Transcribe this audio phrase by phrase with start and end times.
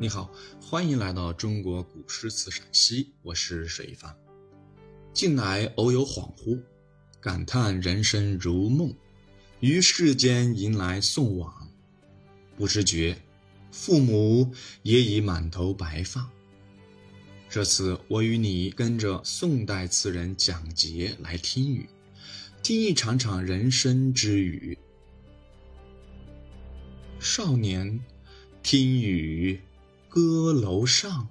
[0.00, 0.28] 你好，
[0.60, 4.12] 欢迎来到中国古诗词赏析，我是水一帆。
[5.12, 6.60] 近来偶有恍惚，
[7.20, 8.92] 感叹人生如梦，
[9.60, 11.70] 于世间迎来送往，
[12.56, 13.16] 不知觉，
[13.70, 14.52] 父母
[14.82, 16.28] 也已满头白发。
[17.48, 21.88] 这次我与你跟着宋代词人蒋捷来听雨，
[22.64, 24.76] 听一场场人生之雨。
[27.20, 28.04] 少年
[28.60, 29.60] 听雨。
[30.14, 31.26] 歌楼上，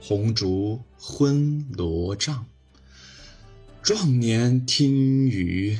[0.00, 2.44] 红烛昏罗帐。
[3.80, 5.78] 壮年听雨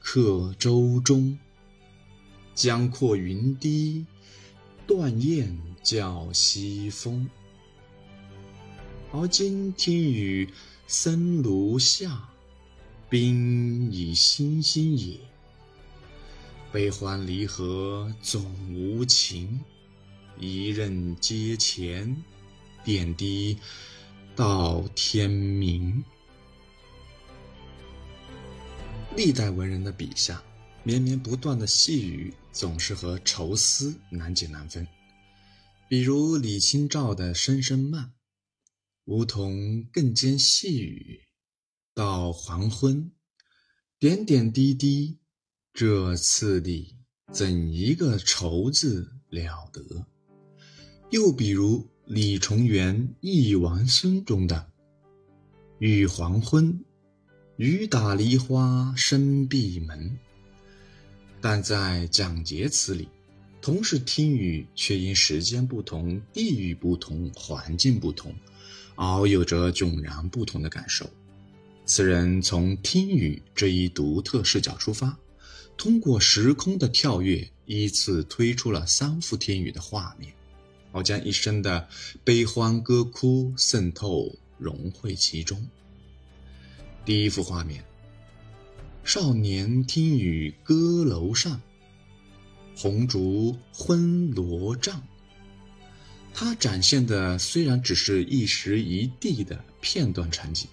[0.00, 1.38] 客舟中。
[2.56, 4.04] 江阔云低，
[4.84, 7.30] 断雁叫西风。
[9.12, 10.52] 而今听雨
[10.88, 12.30] 僧庐下，
[13.08, 15.20] 冰已星星也。
[16.72, 18.44] 悲欢离合总
[18.74, 19.60] 无情。
[20.40, 22.16] 一任阶前，
[22.82, 23.58] 点滴
[24.34, 26.02] 到天明。
[29.16, 30.42] 历代文人的笔下，
[30.82, 34.86] 绵绵不断的细雨，总是和愁思难解难分。
[35.88, 38.04] 比如李清照的《声声慢》，
[39.04, 41.26] 梧桐更兼细雨，
[41.92, 43.10] 到黄昏，
[43.98, 45.18] 点点滴滴，
[45.74, 46.96] 这次第
[47.32, 50.06] 怎一个愁字了得！
[51.10, 54.70] 又比如李重元《忆王孙》中的
[55.80, 56.84] “雨黄昏，
[57.56, 60.16] 雨打梨花深闭门”，
[61.42, 63.08] 但在蒋捷词里，
[63.60, 68.32] 同是听雨，却因时间不同、地域不同、环境不同，
[68.94, 71.10] 而有着迥然不同的感受。
[71.84, 75.18] 此人从听雨这一独特视角出发，
[75.76, 80.32] 通过时空的跳跃，依次推出了三幅听雨的画面。
[80.92, 81.88] 我将一生的
[82.24, 85.68] 悲欢歌哭渗透融汇其中。
[87.04, 87.84] 第一幅画面：
[89.04, 91.60] 少年听雨歌楼上，
[92.76, 95.02] 红烛昏罗帐。
[96.32, 100.68] 它展现的虽然只是一时一地的片段场景，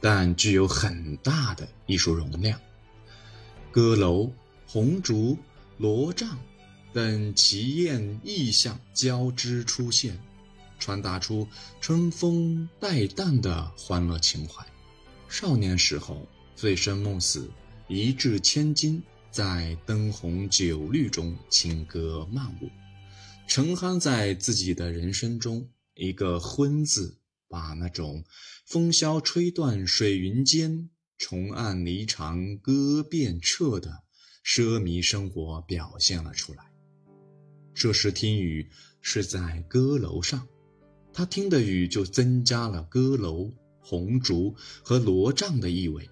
[0.00, 2.60] 但具有很大的艺术容量。
[3.70, 4.32] 歌楼、
[4.66, 5.36] 红烛、
[5.76, 6.38] 罗帐。
[6.92, 10.18] 等奇艳异象交织出现，
[10.78, 11.46] 传达出
[11.80, 14.66] 春风带淡的欢乐情怀。
[15.28, 16.26] 少年时候
[16.56, 17.50] 醉生梦死，
[17.88, 22.70] 一掷千金，在灯红酒绿中轻歌曼舞，
[23.46, 25.68] 沉酣在自己的人生中。
[25.94, 27.18] 一个“昏”字，
[27.48, 28.24] 把那种
[28.66, 34.04] 风萧吹断水云间，重按离肠歌遍彻的
[34.44, 36.64] 奢靡生活表现了出来。
[37.78, 38.66] 这时听雨
[39.00, 40.48] 是在歌楼上，
[41.12, 44.52] 他听的雨就增加了歌楼、红烛
[44.82, 46.10] 和罗帐的意味。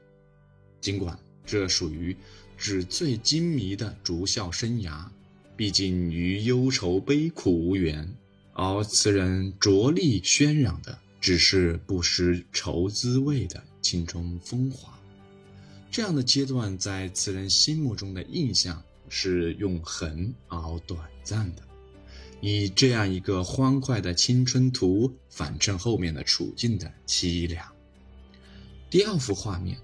[0.81, 2.16] 尽管这属于
[2.56, 5.09] 纸醉金迷的竹校生涯，
[5.56, 8.15] 毕竟与忧愁悲苦无缘，
[8.53, 14.97] 而词人着力渲染的只是不失愁滋味的青春风华。
[15.91, 18.81] 这样的阶段在词人心目中的印象。
[19.09, 21.62] 是永恒而短暂的，
[22.41, 27.67] 以这样一个欢快的青春图反衬后面的处境的凄凉。
[28.91, 29.78] 第二幅画面，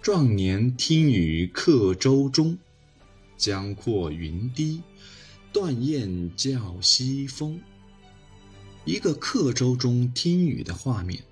[0.00, 2.58] 壮年听雨客舟中，
[3.36, 4.82] 江阔云低，
[5.52, 7.60] 断雁叫西风。
[8.84, 11.22] 一个客舟中听雨的画面，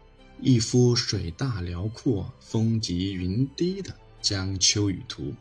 [0.41, 3.93] 一幅水大辽阔、风急云低的
[4.23, 5.35] 江秋雨图，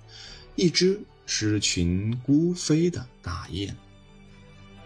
[0.56, 1.00] 一只。
[1.32, 3.78] 失群孤飞的大雁。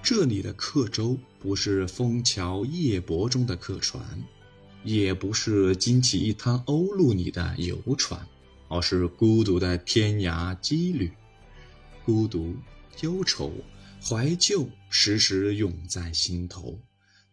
[0.04, 4.06] 这里的客舟不是枫桥夜泊中的客船，
[4.84, 8.28] 也不是惊起一滩鸥鹭里的游船，
[8.68, 11.10] 而是孤独的天涯羁旅。
[12.04, 12.54] 孤独、
[13.00, 13.54] 忧愁、
[14.04, 16.78] 怀旧时时涌在心头。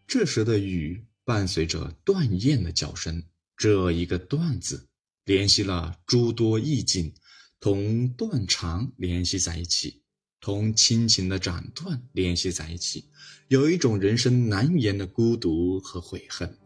[0.07, 3.21] 这时的雨伴随着断雁的叫声，
[3.57, 4.87] 这一个“断”字，
[5.25, 7.13] 联系了诸多意境。
[7.61, 10.01] 同断肠联系在一起，
[10.39, 13.05] 同亲情的斩断联系在一起，
[13.49, 16.57] 有一种人生难言的孤独和悔恨。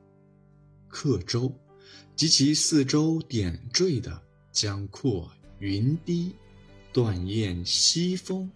[0.88, 1.54] 客舟
[2.16, 4.22] 及其四周点缀的
[4.54, 6.34] 江阔云低、
[6.94, 8.50] 断雁西风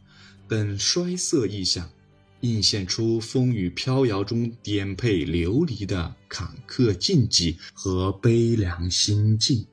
[0.47, 1.91] 等衰色意象，
[2.39, 9.67] 映现出风雨飘摇中颠沛流离的坎坷境际和悲凉心境。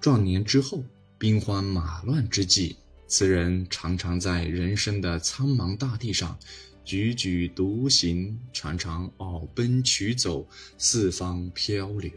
[0.00, 0.80] 壮年之后。
[1.24, 2.76] 兵荒马乱之际，
[3.06, 6.38] 词人常常在人生的苍茫大地上，
[6.84, 12.12] 踽踽独行，常常傲奔取走，四方漂流。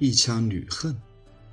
[0.00, 1.00] 一腔女恨，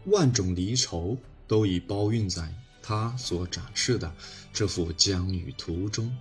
[0.06, 2.52] 万种离愁，都已包蕴在
[2.82, 4.12] 他所展示的
[4.52, 6.12] 这幅江雨图中。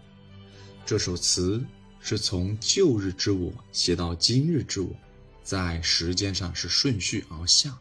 [0.85, 1.65] 这首词
[1.99, 4.95] 是从旧日之我写到今日之我，
[5.43, 7.75] 在时间上是顺序而下。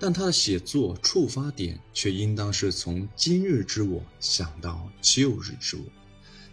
[0.00, 5.82] 但他的写作触发点却应当是从今日之我想到旧日之我，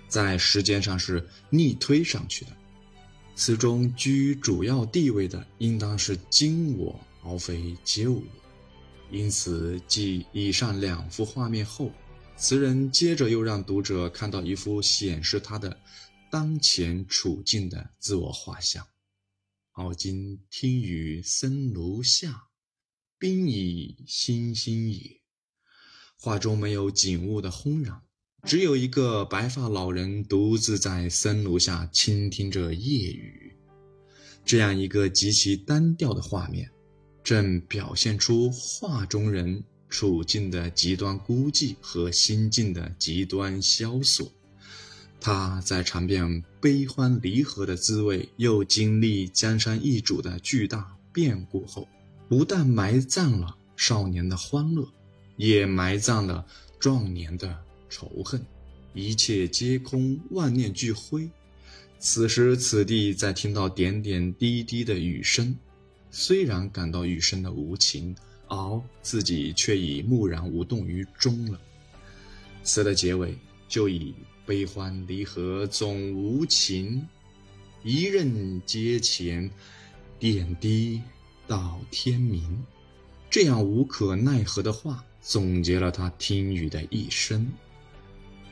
[0.08, 2.52] 在时间上是逆推上去的。
[3.36, 8.24] 词中居主要地位的应当是今我，而非旧我。
[9.12, 11.92] 因此，继以上两幅画面后，
[12.36, 15.78] 词人接着又让读者看到一幅显示他的
[16.32, 18.88] 当前处境的自我画像。
[19.74, 22.48] 而今听雨僧庐下。
[23.18, 25.22] 冰已星星也。
[26.20, 28.02] 画中没有景物的轰然，
[28.44, 33.56] 只有一个白发老人独自在森庐下倾听着夜雨。
[34.44, 36.70] 这样一个极其单调的画面，
[37.24, 44.32] 正表现出画中人处境的极端孤寂和心境的极端萧索。
[45.22, 51.88] 他在尝遍悲欢离合的滋味，又经历江山易主的巨大变故后。
[52.28, 54.88] 不但埋葬了少年的欢乐，
[55.38, 56.46] 也埋葬了
[56.80, 57.56] 壮年的
[57.90, 58.44] 仇恨，
[58.94, 61.30] 一切皆空，万念俱灰。
[62.00, 65.56] 此时此地，在听到点点滴滴的雨声，
[66.12, 68.16] 虽然感到雨声的无情，
[68.48, 71.60] 而自己却已木然无动于衷了。
[72.64, 73.38] 词的结尾
[73.68, 74.14] 就以
[74.46, 77.08] “悲欢离合总无情，
[77.84, 79.50] 一任阶前，
[80.20, 81.02] 点滴”。
[81.48, 82.64] 到天明，
[83.30, 87.48] 这样无可奈何的话，总结了他听雨的一生。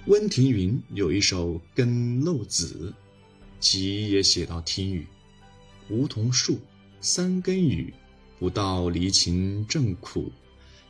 [0.05, 2.93] 温庭筠有一首《耕漏子》，
[3.59, 5.07] 其也写到听雨：
[5.89, 6.59] 梧桐树，
[6.99, 7.93] 三更雨，
[8.37, 10.31] 不到离情正苦。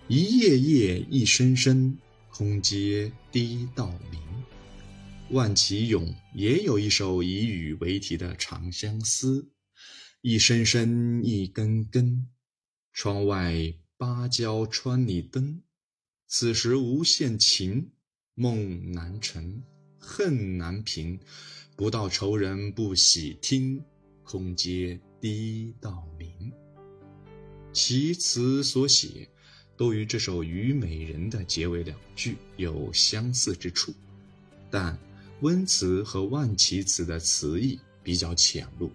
[0.07, 1.95] 一夜夜，一声声，
[2.29, 4.19] 空阶滴到明。
[5.29, 9.41] 万绮咏也有一首以雨为题的《长相思》。
[10.25, 12.29] 一声声，一根根，
[12.93, 15.61] 窗外芭蕉窗里灯。
[16.27, 17.91] 此时无限情，
[18.33, 19.61] 梦难成，
[19.99, 21.19] 恨难平。
[21.75, 23.83] 不到愁人不喜听，
[24.23, 26.53] 空阶滴到明。
[27.73, 29.27] 其词所写，
[29.75, 33.93] 都与这首《虞美人》的结尾两句有相似之处，
[34.71, 34.97] 但
[35.41, 38.89] 温词和万绮词的词意比较浅露。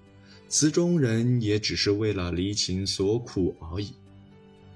[0.48, 3.92] 词中人也只是为了离情所苦而已。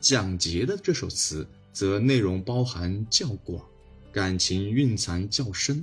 [0.01, 3.65] 蒋捷的这首词则内容包含较广，
[4.13, 5.83] 感情蕴藏较深。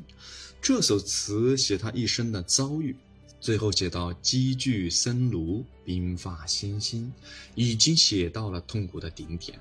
[0.62, 2.96] 这首词写他一生的遭遇，
[3.40, 7.12] 最后写到积聚森庐，鬓发星星，
[7.56, 9.58] 已经写到了痛苦的顶点，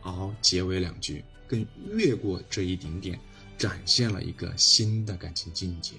[0.00, 3.18] 而结尾两句更越过这一顶点，
[3.58, 5.92] 展现了一个新的感情境界。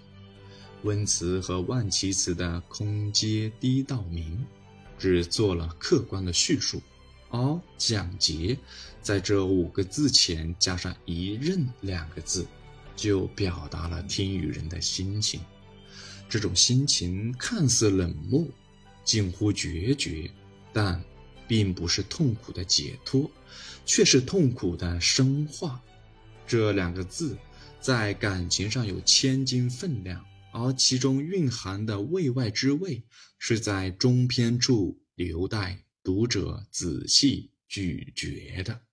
[0.84, 4.46] 温词和万绮词的“空阶滴到明”，
[4.98, 6.82] 只做了客观的叙述，
[7.30, 8.58] 而蒋捷
[9.02, 12.46] 在这五个字前加上“一任”两个字，
[12.96, 15.42] 就表达了听雨人的心情。
[16.30, 18.46] 这种心情看似冷漠，
[19.04, 20.30] 近乎决绝，
[20.72, 21.02] 但
[21.48, 23.30] 并不是痛苦的解脱，
[23.86, 25.82] 却是痛苦的深化。
[26.46, 27.38] 这两个字
[27.80, 30.24] 在感情上有千斤分量。
[30.60, 33.06] 而其中蕴含的味外之味，
[33.38, 38.87] 是在中篇处留待读者仔细咀嚼的。